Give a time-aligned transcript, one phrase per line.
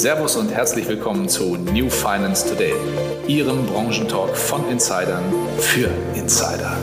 [0.00, 2.72] Servus und herzlich willkommen zu New Finance Today,
[3.28, 5.22] Ihrem Branchentalk von Insidern
[5.58, 6.74] für Insider.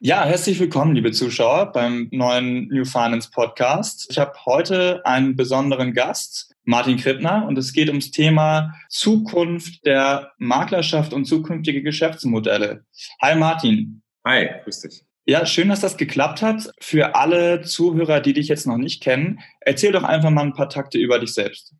[0.00, 4.08] Ja, herzlich willkommen, liebe Zuschauer, beim neuen New Finance Podcast.
[4.10, 10.32] Ich habe heute einen besonderen Gast, Martin Krippner, und es geht ums Thema Zukunft der
[10.36, 12.84] Maklerschaft und zukünftige Geschäftsmodelle.
[13.22, 14.02] Hi Martin.
[14.26, 15.02] Hi, grüß dich.
[15.24, 16.70] Ja, schön, dass das geklappt hat.
[16.78, 20.68] Für alle Zuhörer, die dich jetzt noch nicht kennen, erzähl doch einfach mal ein paar
[20.68, 21.74] Takte über dich selbst.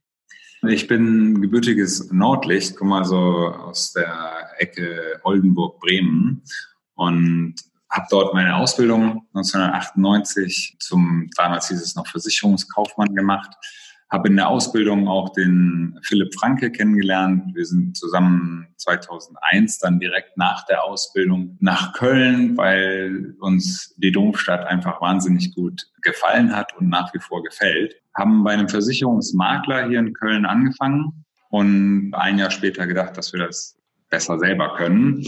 [0.68, 6.42] Ich bin gebürtiges Nordlicht, komme also aus der Ecke Oldenburg-Bremen
[6.94, 7.54] und
[7.90, 13.50] habe dort meine Ausbildung 1998 zum, damals hieß es noch Versicherungskaufmann gemacht,
[14.10, 17.54] habe in der Ausbildung auch den Philipp Franke kennengelernt.
[17.54, 24.66] Wir sind zusammen 2001 dann direkt nach der Ausbildung nach Köln, weil uns die Domstadt
[24.66, 27.96] einfach wahnsinnig gut gefallen hat und nach wie vor gefällt.
[28.14, 33.40] Haben bei einem Versicherungsmakler hier in Köln angefangen und ein Jahr später gedacht, dass wir
[33.40, 33.76] das
[34.10, 35.26] besser selber können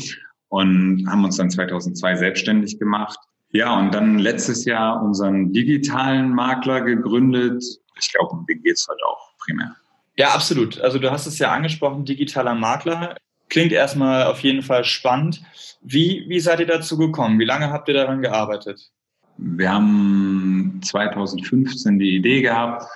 [0.48, 3.19] und haben uns dann 2002 selbstständig gemacht.
[3.50, 7.64] Ja, und dann letztes Jahr unseren digitalen Makler gegründet,
[7.98, 9.77] ich glaube, um den geht es halt auch primär.
[10.16, 10.80] Ja, absolut.
[10.80, 13.16] Also du hast es ja angesprochen, digitaler Makler.
[13.48, 15.42] Klingt erstmal auf jeden Fall spannend.
[15.83, 17.38] Wie, wie seid ihr dazu gekommen?
[17.38, 18.91] Wie lange habt ihr daran gearbeitet?
[19.36, 22.86] Wir haben 2015 die Idee gehabt,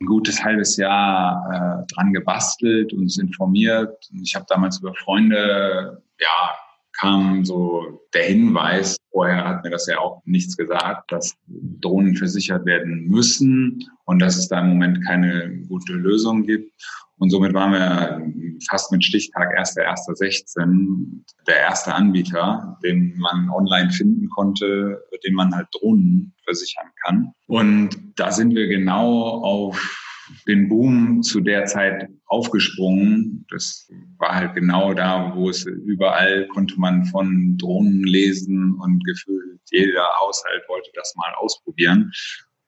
[0.00, 4.08] ein gutes halbes Jahr äh, dran gebastelt, uns informiert.
[4.22, 6.54] Ich habe damals über Freunde ja,
[6.98, 12.64] kam so der Hinweis, vorher hat mir das ja auch nichts gesagt, dass Drohnen versichert
[12.66, 16.72] werden müssen und dass es da im Moment keine gute Lösung gibt.
[17.18, 24.28] Und somit waren wir fast mit Stichtag 1.1.16 der erste Anbieter, den man online finden
[24.28, 27.32] konnte, den man halt Drohnen versichern kann.
[27.46, 30.05] Und da sind wir genau auf
[30.46, 33.46] den Boom zu der Zeit aufgesprungen.
[33.50, 39.60] Das war halt genau da, wo es überall konnte man von Drohnen lesen und gefühlt
[39.70, 42.12] jeder Haushalt wollte das mal ausprobieren.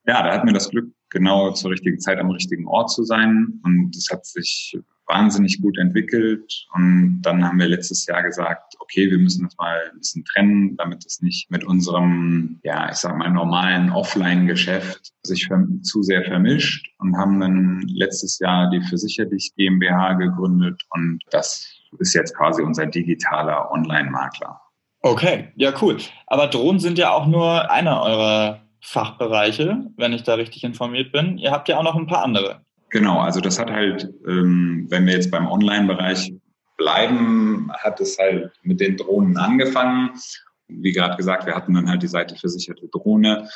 [0.07, 3.61] Ja, da hatten wir das Glück, genau zur richtigen Zeit am richtigen Ort zu sein
[3.63, 6.67] und es hat sich wahnsinnig gut entwickelt.
[6.75, 10.77] Und dann haben wir letztes Jahr gesagt, okay, wir müssen das mal ein bisschen trennen,
[10.77, 15.49] damit es nicht mit unserem, ja, ich sag mal, normalen Offline-Geschäft sich
[15.83, 21.69] zu sehr vermischt und haben dann letztes Jahr die Versicherlich GmbH gegründet und das
[21.99, 24.61] ist jetzt quasi unser digitaler Online-Makler.
[25.01, 25.99] Okay, ja, cool.
[26.27, 31.39] Aber Drohnen sind ja auch nur einer eurer Fachbereiche, wenn ich da richtig informiert bin.
[31.39, 32.63] Ihr habt ja auch noch ein paar andere.
[32.91, 36.33] Genau, also das hat halt, ähm, wenn wir jetzt beim Online-Bereich
[36.77, 40.11] bleiben, hat es halt mit den Drohnen angefangen.
[40.69, 43.49] Wie gerade gesagt, wir hatten dann halt die Seite versicherte Drohne.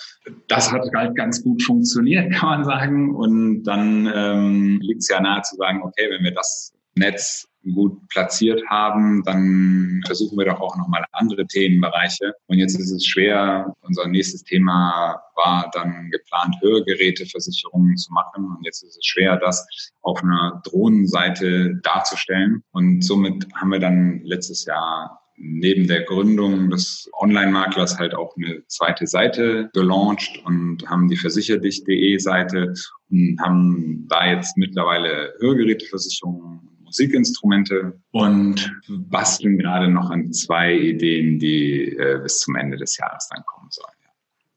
[0.48, 3.14] Das hat halt ganz gut funktioniert, kann man sagen.
[3.14, 8.08] Und dann ähm, liegt es ja nahe zu sagen, okay, wenn wir das Netz gut
[8.08, 12.34] platziert haben, dann versuchen wir doch auch nochmal andere Themenbereiche.
[12.46, 13.72] Und jetzt ist es schwer.
[13.82, 18.44] Unser nächstes Thema war dann geplant, Hörgeräteversicherungen zu machen.
[18.56, 19.66] Und jetzt ist es schwer, das
[20.02, 22.62] auf einer Drohnenseite darzustellen.
[22.72, 28.64] Und somit haben wir dann letztes Jahr neben der Gründung des Online-Maklers halt auch eine
[28.68, 32.74] zweite Seite gelauncht und haben die versichertdich.de Seite
[33.10, 36.60] und haben da jetzt mittlerweile Hörgeräteversicherungen
[36.92, 43.28] Musikinstrumente und basteln gerade noch an zwei Ideen, die äh, bis zum Ende des Jahres
[43.34, 43.94] dann kommen sollen.
[44.04, 44.10] Ja.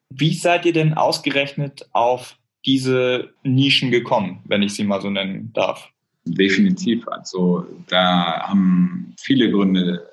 [0.10, 5.52] Wie seid ihr denn ausgerechnet auf diese Nischen gekommen, wenn ich sie mal so nennen
[5.54, 5.90] darf?
[6.26, 7.08] Definitiv.
[7.08, 10.06] Also da haben viele Gründe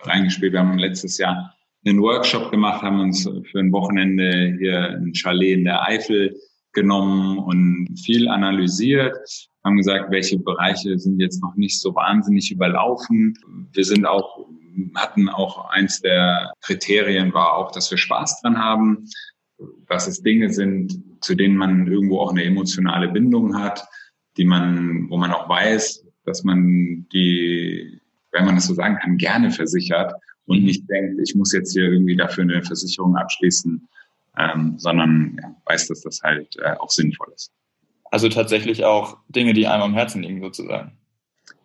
[0.00, 0.52] reingespielt.
[0.52, 1.54] Wir haben letztes Jahr
[1.84, 6.36] einen Workshop gemacht, haben uns für ein Wochenende hier ein Chalet in der Eifel
[6.76, 9.16] genommen und viel analysiert,
[9.64, 13.34] haben gesagt, welche Bereiche sind jetzt noch nicht so wahnsinnig überlaufen.
[13.72, 14.46] Wir sind auch,
[14.94, 19.08] hatten auch eins der Kriterien war auch, dass wir Spaß dran haben,
[19.88, 23.84] dass es Dinge sind, zu denen man irgendwo auch eine emotionale Bindung hat,
[24.36, 28.00] die man, wo man auch weiß, dass man die,
[28.32, 30.12] wenn man das so sagen kann, gerne versichert
[30.44, 33.88] und nicht denkt, ich muss jetzt hier irgendwie dafür eine Versicherung abschließen,
[34.38, 37.52] ähm, sondern ja, weiß, dass das halt äh, auch sinnvoll ist.
[38.10, 40.92] Also tatsächlich auch Dinge, die einem am Herzen liegen, sozusagen.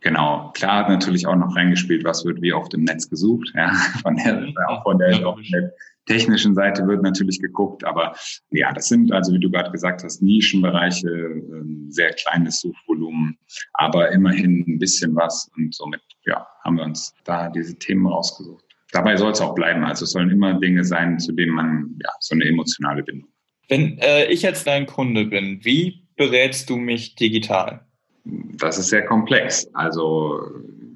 [0.01, 3.51] Genau, klar hat natürlich auch noch reingespielt, was wird wie auf dem Netz gesucht.
[3.55, 3.71] Ja,
[4.01, 5.73] von der, auch von der, auch der
[6.07, 8.15] technischen Seite wird natürlich geguckt, aber
[8.49, 13.37] ja, das sind also, wie du gerade gesagt hast, Nischenbereiche, ähm, sehr kleines Suchvolumen,
[13.73, 18.70] aber immerhin ein bisschen was und somit ja, haben wir uns da diese Themen rausgesucht
[18.91, 19.83] dabei soll es auch bleiben.
[19.83, 23.29] Also es sollen immer Dinge sein, zu denen man ja, so eine emotionale Bindung.
[23.69, 27.85] Wenn äh, ich jetzt dein Kunde bin, wie berätst du mich digital?
[28.23, 29.67] Das ist sehr komplex.
[29.73, 30.41] Also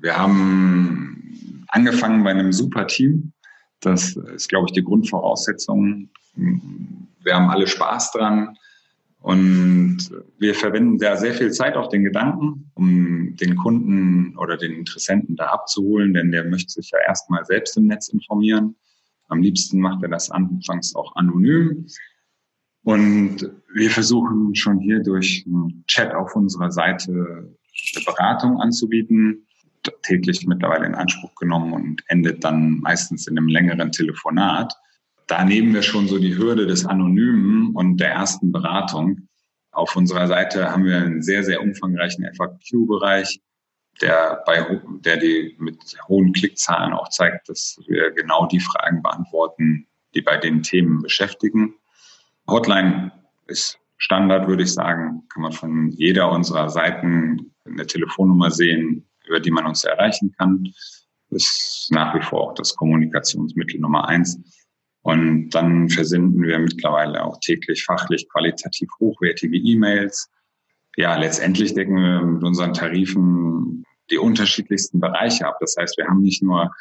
[0.01, 3.31] wir haben angefangen bei einem super Team.
[3.79, 6.09] Das ist, glaube ich, die Grundvoraussetzung.
[6.35, 8.57] Wir haben alle Spaß dran.
[9.25, 14.73] Und wir verwenden da sehr viel Zeit auf den Gedanken, um den Kunden oder den
[14.73, 18.75] Interessenten da abzuholen, denn der möchte sich ja erstmal selbst im Netz informieren.
[19.27, 21.87] Am liebsten macht er das anfangs auch anonym.
[22.83, 29.47] Und wir versuchen schon hier durch einen Chat auf unserer Seite eine Beratung anzubieten,
[30.03, 34.71] täglich mittlerweile in Anspruch genommen und endet dann meistens in einem längeren Telefonat
[35.27, 39.27] da nehmen wir schon so die Hürde des Anonymen und der ersten Beratung.
[39.71, 43.41] Auf unserer Seite haben wir einen sehr, sehr umfangreichen FAQ-Bereich,
[44.01, 49.87] der bei, der die mit hohen Klickzahlen auch zeigt, dass wir genau die Fragen beantworten,
[50.13, 51.75] die bei den Themen beschäftigen.
[52.47, 53.11] Hotline
[53.47, 59.39] ist Standard, würde ich sagen, kann man von jeder unserer Seiten eine Telefonnummer sehen, über
[59.39, 60.71] die man uns erreichen kann.
[61.31, 64.39] Ist nach wie vor auch das Kommunikationsmittel Nummer eins.
[65.05, 70.31] Und dann versenden wir mittlerweile auch täglich fachlich qualitativ hochwertige E-Mails.
[70.97, 75.57] Ja, letztendlich decken wir mit unseren Tarifen die unterschiedlichsten Bereiche ab.
[75.59, 76.71] Das heißt, wir haben nicht nur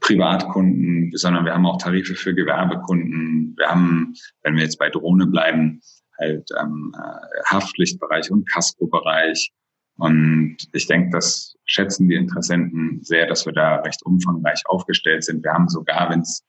[0.00, 3.54] Privatkunden, sondern wir haben auch Tarife für Gewerbekunden.
[3.56, 5.80] Wir haben, wenn wir jetzt bei Drohne bleiben,
[6.18, 9.52] halt ähm, äh, Haftpflichtbereich und Casco-Bereich.
[9.98, 15.44] Und ich denke, das schätzen die Interessenten sehr, dass wir da recht umfangreich aufgestellt sind.
[15.44, 16.42] Wir haben sogar, wenn es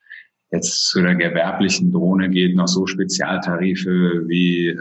[0.52, 4.78] jetzt zu der gewerblichen Drohne geht, noch so Spezialtarife wie äh,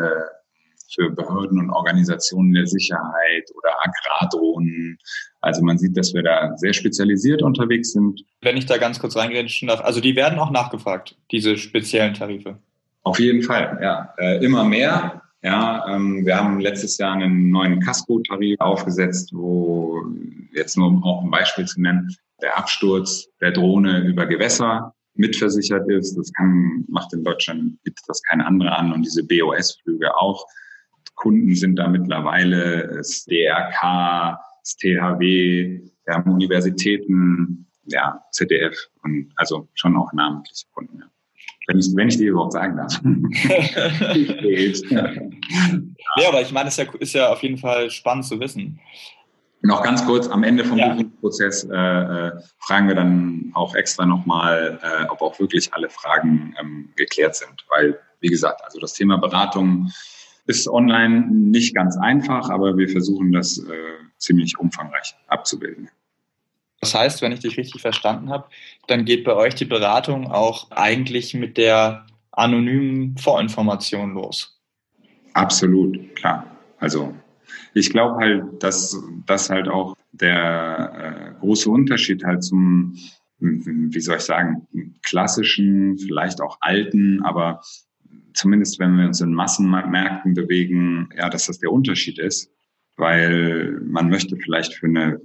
[0.95, 4.99] für Behörden und Organisationen der Sicherheit oder Agrardrohnen.
[5.41, 8.25] Also man sieht, dass wir da sehr spezialisiert unterwegs sind.
[8.41, 12.59] Wenn ich da ganz kurz reingrätschen darf, also die werden auch nachgefragt, diese speziellen Tarife.
[13.03, 14.15] Auf jeden Fall, ja.
[14.19, 15.23] Äh, immer mehr.
[15.43, 20.03] Ja, ähm, wir haben letztes Jahr einen neuen Casco-Tarif aufgesetzt, wo
[20.53, 25.89] jetzt nur um auch ein Beispiel zu nennen, der Absturz der Drohne über Gewässer mitversichert
[25.89, 26.17] ist.
[26.17, 30.47] Das kann, macht in Deutschland, bietet das kein anderer an und diese BOS-Flüge auch.
[31.15, 39.69] Kunden sind da mittlerweile das DRK, das THW, wir haben Universitäten, ja, ZDF und also
[39.75, 40.99] schon auch namentliche Kunden.
[40.99, 41.07] Ja.
[41.69, 43.01] Wenn ich, wenn ich die überhaupt sagen darf.
[46.21, 48.79] ja, aber ich meine, es ist ja, ist ja auf jeden Fall spannend zu wissen.
[49.63, 50.91] Noch ganz kurz, am Ende vom ja.
[50.91, 56.55] Buchungsprozess äh, äh, fragen wir dann auch extra nochmal, äh, ob auch wirklich alle Fragen
[56.61, 57.65] ähm, geklärt sind.
[57.69, 59.91] Weil, wie gesagt, also das Thema Beratung
[60.47, 63.73] ist online nicht ganz einfach, aber wir versuchen das äh,
[64.19, 65.91] ziemlich umfangreich abzubilden.
[66.81, 68.47] Das heißt, wenn ich dich richtig verstanden habe,
[68.87, 74.61] dann geht bei euch die Beratung auch eigentlich mit der anonymen Vorinformation los.
[75.33, 76.47] Absolut, klar.
[76.79, 77.15] Also
[77.75, 82.97] ich glaube halt, dass das halt auch der äh, große Unterschied halt zum,
[83.39, 84.67] wie soll ich sagen,
[85.03, 87.61] klassischen, vielleicht auch alten, aber
[88.35, 92.51] zumindest wenn wir uns in Massenmärkten bewegen, ja, dass das der Unterschied ist,
[92.97, 95.21] weil man möchte vielleicht für eine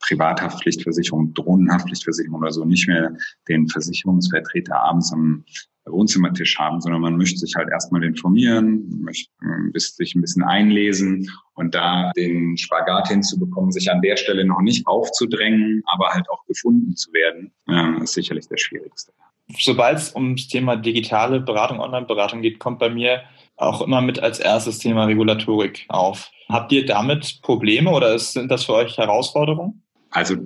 [0.00, 3.16] Privathaftpflichtversicherung, Drohnenhaftpflichtversicherung oder so nicht mehr
[3.48, 5.44] den Versicherungsvertreter abends am
[5.84, 9.30] Wohnzimmertisch haben, sondern man möchte sich halt erstmal informieren, möchte
[9.74, 14.86] sich ein bisschen einlesen und da den Spagat hinzubekommen, sich an der Stelle noch nicht
[14.86, 17.52] aufzudrängen, aber halt auch gefunden zu werden,
[18.02, 19.12] ist sicherlich das Schwierigste.
[19.58, 23.22] Sobald es ums Thema digitale Beratung, Online-Beratung geht, kommt bei mir
[23.56, 26.30] auch immer mit als erstes Thema Regulatorik auf.
[26.48, 29.82] Habt ihr damit Probleme oder sind das für euch Herausforderungen?
[30.10, 30.36] Also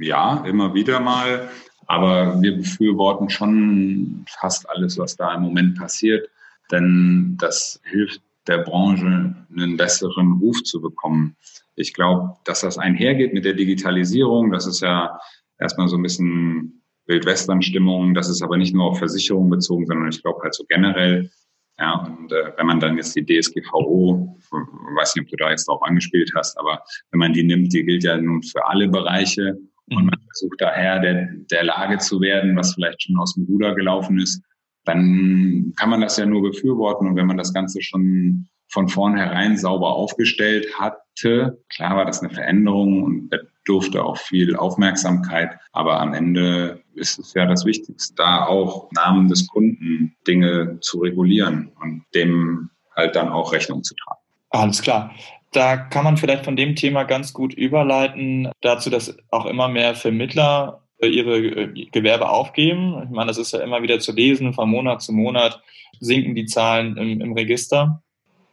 [0.00, 1.50] ja, immer wieder mal.
[1.88, 6.28] Aber wir befürworten schon fast alles, was da im Moment passiert,
[6.70, 11.36] denn das hilft der Branche, einen besseren Ruf zu bekommen.
[11.76, 14.50] Ich glaube, dass das einhergeht mit der Digitalisierung.
[14.50, 15.18] Das ist ja
[15.58, 18.14] erstmal so ein bisschen Wildwestern-Stimmung.
[18.14, 21.30] Das ist aber nicht nur auf Versicherungen bezogen, sondern ich glaube halt so generell.
[21.78, 25.68] Ja, und äh, wenn man dann jetzt die DSGVO, weiß nicht, ob du da jetzt
[25.68, 29.56] drauf angespielt hast, aber wenn man die nimmt, die gilt ja nun für alle Bereiche
[29.90, 33.74] und man versucht daher der, der Lage zu werden, was vielleicht schon aus dem Ruder
[33.74, 34.42] gelaufen ist,
[34.84, 37.06] dann kann man das ja nur befürworten.
[37.06, 42.30] Und wenn man das Ganze schon von vornherein sauber aufgestellt hatte, klar war das eine
[42.30, 43.30] Veränderung und
[43.64, 49.28] durfte auch viel Aufmerksamkeit, aber am Ende ist es ja das Wichtigste, da auch Namen
[49.28, 54.20] des Kunden Dinge zu regulieren und dem halt dann auch Rechnung zu tragen.
[54.50, 55.14] Alles klar.
[55.52, 59.94] Da kann man vielleicht von dem Thema ganz gut überleiten dazu, dass auch immer mehr
[59.94, 63.02] Vermittler ihre äh, Gewerbe aufgeben.
[63.04, 65.62] Ich meine, das ist ja immer wieder zu lesen, von Monat zu Monat
[66.00, 68.02] sinken die Zahlen im, im Register.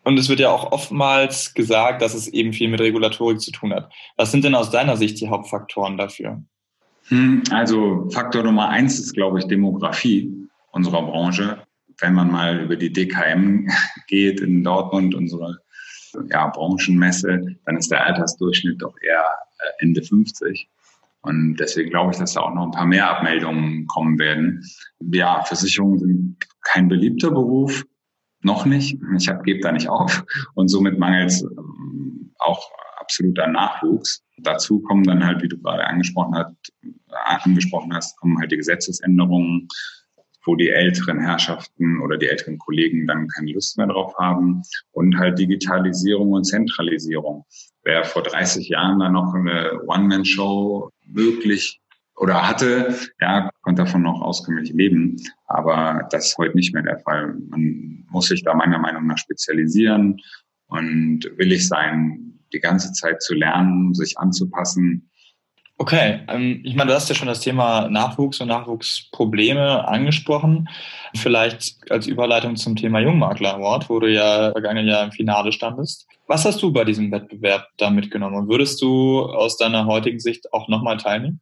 [0.03, 3.73] Und es wird ja auch oftmals gesagt, dass es eben viel mit Regulatorik zu tun
[3.73, 3.91] hat.
[4.17, 6.43] Was sind denn aus deiner Sicht die Hauptfaktoren dafür?
[7.07, 10.31] Hm, also Faktor Nummer eins ist, glaube ich, Demografie
[10.71, 11.63] unserer Branche.
[11.99, 13.67] Wenn man mal über die DKM
[14.07, 15.57] geht in Dortmund, unsere
[16.29, 19.23] ja, Branchenmesse, dann ist der Altersdurchschnitt doch eher
[19.59, 20.69] äh, Ende 50.
[21.21, 24.63] Und deswegen glaube ich, dass da auch noch ein paar mehr Abmeldungen kommen werden.
[24.99, 27.83] Ja, Versicherungen sind kein beliebter Beruf,
[28.41, 28.99] noch nicht.
[29.17, 30.23] Ich gebe da nicht auf.
[30.53, 34.23] Und somit mangelt es ähm, auch absolut an Nachwuchs.
[34.37, 36.73] Dazu kommen dann halt, wie du gerade angesprochen hast,
[37.25, 39.67] angesprochen hast, kommen halt die Gesetzesänderungen,
[40.45, 44.61] wo die älteren Herrschaften oder die älteren Kollegen dann keine Lust mehr drauf haben
[44.91, 47.45] und halt Digitalisierung und Zentralisierung.
[47.83, 51.79] Wer vor 30 Jahren dann noch eine One-Man-Show möglich
[52.15, 55.17] oder hatte, ja, konnte davon noch auskömmlich leben.
[55.47, 57.35] Aber das ist heute nicht mehr der Fall.
[57.49, 60.17] Man muss sich da meiner Meinung nach spezialisieren
[60.67, 65.09] und willig sein, die ganze Zeit zu lernen, sich anzupassen
[65.77, 70.69] Okay, ähm, ich meine, du hast ja schon das Thema Nachwuchs und Nachwuchsprobleme angesprochen.
[71.15, 76.07] Vielleicht als Überleitung zum Thema Jungmakler Award, wo du ja vergangenen Jahr im Finale standest.
[76.27, 78.37] Was hast du bei diesem Wettbewerb da mitgenommen?
[78.37, 81.41] Und würdest du aus deiner heutigen Sicht auch nochmal teilnehmen?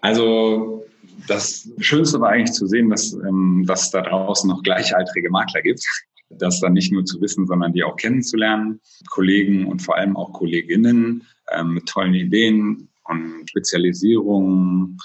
[0.00, 0.84] Also
[1.26, 5.84] das Schönste war eigentlich zu sehen, dass, ähm, dass da draußen noch gleichaltrige Makler gibt.
[6.30, 8.80] Das dann nicht nur zu wissen, sondern die auch kennenzulernen.
[9.10, 14.96] Kollegen und vor allem auch Kolleginnen ähm, mit tollen Ideen, von Spezialisierung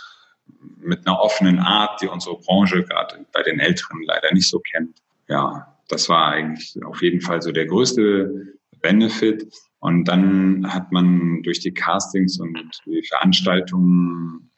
[0.77, 5.01] mit einer offenen Art, die unsere Branche gerade bei den Älteren leider nicht so kennt.
[5.27, 9.51] Ja, das war eigentlich auf jeden Fall so der größte Benefit.
[9.79, 14.51] Und dann hat man durch die Castings und die Veranstaltungen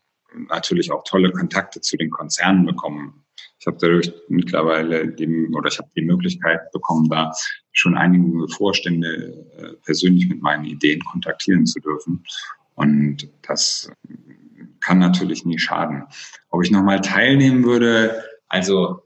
[0.48, 3.26] natürlich auch tolle Kontakte zu den Konzernen bekommen.
[3.60, 7.32] Ich habe dadurch mittlerweile die, oder ich habe die Möglichkeit bekommen, da
[7.74, 12.24] schon einige Vorstände äh, persönlich mit meinen Ideen kontaktieren zu dürfen.
[12.80, 13.92] Und das
[14.80, 16.06] kann natürlich nie schaden.
[16.50, 19.02] Ob ich nochmal teilnehmen würde, also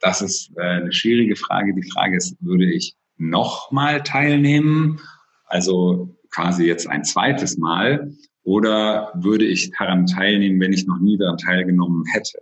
[0.00, 1.74] das ist äh, eine schwierige Frage.
[1.74, 5.00] Die Frage ist, würde ich nochmal teilnehmen?
[5.46, 8.12] Also quasi jetzt ein zweites Mal?
[8.44, 12.38] Oder würde ich daran teilnehmen, wenn ich noch nie daran teilgenommen hätte?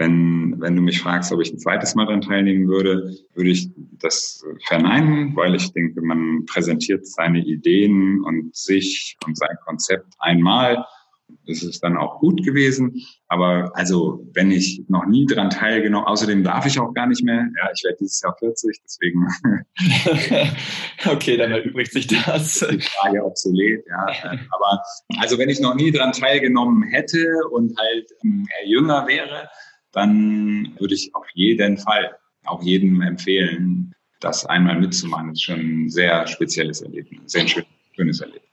[0.00, 3.68] Wenn, wenn du mich fragst, ob ich ein zweites Mal daran teilnehmen würde, würde ich
[3.98, 10.86] das verneinen, weil ich denke, man präsentiert seine Ideen und sich und sein Konzept einmal.
[11.46, 12.94] Das ist dann auch gut gewesen.
[13.28, 17.46] Aber also, wenn ich noch nie daran teilgenommen, außerdem darf ich auch gar nicht mehr.
[17.62, 19.28] Ja, ich werde dieses Jahr 40, deswegen.
[21.12, 22.66] okay, dann erübrigt sich das.
[22.70, 24.06] Die Frage obsolet, ja.
[24.50, 24.82] Aber
[25.20, 29.50] also, wenn ich noch nie daran teilgenommen hätte und halt ähm, jünger wäre,
[29.92, 35.28] dann würde ich auf jeden Fall auch jedem empfehlen, das einmal mitzumachen.
[35.28, 38.50] Das ist schon ein sehr spezielles Erlebnis, sehr schön, schönes Erlebnis.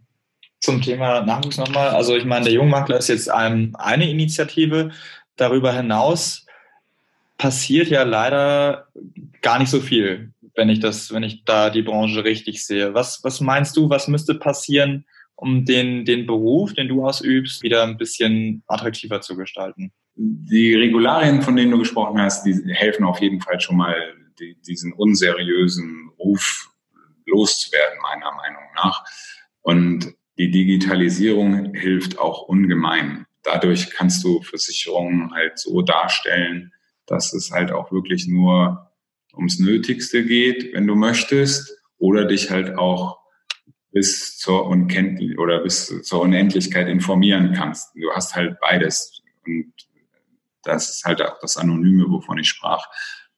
[0.59, 1.89] Zum Thema Nachwuchs nochmal.
[1.89, 4.91] Also ich meine, der Jungmakler ist jetzt ein, eine Initiative.
[5.35, 6.45] Darüber hinaus
[7.37, 8.87] passiert ja leider
[9.41, 12.95] gar nicht so viel, wenn ich das, wenn ich da die Branche richtig sehe.
[12.95, 17.83] Was, was meinst du, was müsste passieren, um den, den Beruf, den du ausübst, wieder
[17.83, 19.91] ein bisschen attraktiver zu gestalten?
[20.19, 23.95] Die Regularien, von denen du gesprochen hast, die helfen auf jeden Fall schon mal,
[24.39, 26.69] die, diesen unseriösen Ruf
[27.25, 29.05] loszuwerden, meiner Meinung nach.
[29.61, 33.25] Und die Digitalisierung hilft auch ungemein.
[33.43, 36.73] Dadurch kannst du Versicherungen halt so darstellen,
[37.05, 38.91] dass es halt auch wirklich nur
[39.35, 43.19] ums Nötigste geht, wenn du möchtest, oder dich halt auch
[43.91, 47.95] bis zur Unkenntlich oder bis zur Unendlichkeit informieren kannst.
[47.95, 49.21] Du hast halt beides.
[49.45, 49.73] Und
[50.67, 52.85] das ist halt auch das Anonyme, wovon ich sprach,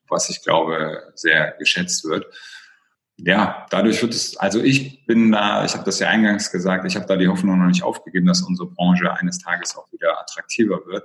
[0.08, 2.26] was ich glaube sehr geschätzt wird.
[3.18, 6.96] Ja, dadurch wird es, also ich bin da, ich habe das ja eingangs gesagt, ich
[6.96, 10.86] habe da die Hoffnung noch nicht aufgegeben, dass unsere Branche eines Tages auch wieder attraktiver
[10.86, 11.04] wird,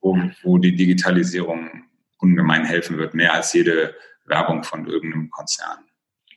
[0.00, 1.84] wo, wo die Digitalisierung
[2.18, 5.78] ungemein helfen wird, mehr als jede Werbung von irgendeinem Konzern.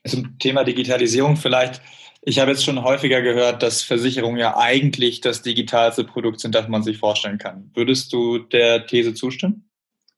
[0.05, 1.82] Zum Thema Digitalisierung vielleicht
[2.25, 6.67] ich habe jetzt schon häufiger gehört, dass Versicherungen ja eigentlich das digitalste Produkt sind, das
[6.67, 7.70] man sich vorstellen kann.
[7.75, 9.70] Würdest du der These zustimmen?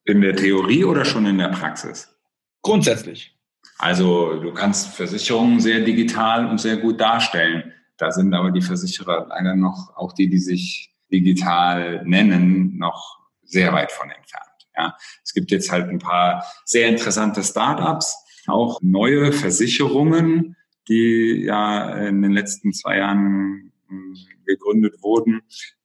[0.06, 2.16] In der Theorie oder schon in der Praxis?
[2.62, 3.36] Grundsätzlich.
[3.78, 7.74] Also du kannst Versicherungen sehr digital und sehr gut darstellen.
[7.98, 13.74] Da sind aber die Versicherer leider noch, auch die, die sich digital nennen, noch sehr
[13.74, 14.46] weit von entfernt.
[14.78, 18.16] Ja, es gibt jetzt halt ein paar sehr interessante Startups,
[18.48, 20.57] auch neue Versicherungen,
[20.88, 24.16] die ja in den letzten zwei Jahren hm,
[24.46, 25.42] gegründet wurden,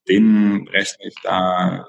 [0.09, 1.87] denen rechne ich da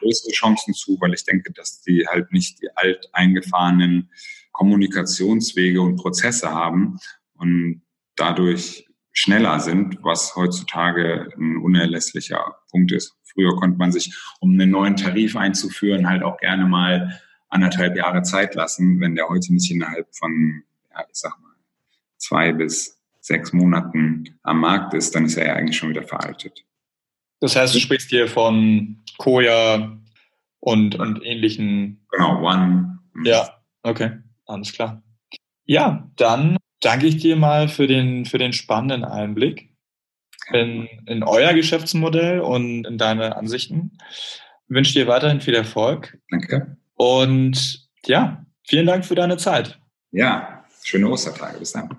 [0.00, 4.10] größere Chancen zu, weil ich denke, dass die halt nicht die alteingefahrenen
[4.52, 6.98] Kommunikationswege und Prozesse haben
[7.34, 7.82] und
[8.16, 13.14] dadurch schneller sind, was heutzutage ein unerlässlicher Punkt ist.
[13.22, 18.22] Früher konnte man sich, um einen neuen Tarif einzuführen, halt auch gerne mal anderthalb Jahre
[18.22, 19.00] Zeit lassen.
[19.00, 21.55] Wenn der heute nicht innerhalb von, ja, ich sag mal,
[22.18, 26.64] zwei bis sechs Monaten am Markt ist, dann ist er ja eigentlich schon wieder veraltet.
[27.40, 29.98] Das heißt, du sprichst hier von Koya
[30.60, 32.06] und, und ähnlichen.
[32.10, 32.98] Genau, One.
[33.24, 33.48] Ja,
[33.82, 35.02] okay, alles klar.
[35.64, 39.70] Ja, dann danke ich dir mal für den, für den spannenden Einblick
[40.52, 43.98] in, in euer Geschäftsmodell und in deine Ansichten.
[44.68, 46.18] Ich wünsche dir weiterhin viel Erfolg.
[46.30, 46.76] Danke.
[46.94, 49.80] Und ja, vielen Dank für deine Zeit.
[50.12, 51.58] Ja, schöne Ostertage.
[51.58, 51.98] Bis dann.